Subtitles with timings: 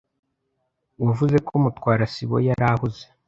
[1.03, 3.03] Wavuze ko Mutwara sibo yari ahuze.